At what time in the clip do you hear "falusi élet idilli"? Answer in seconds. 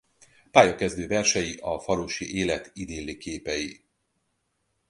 1.79-3.17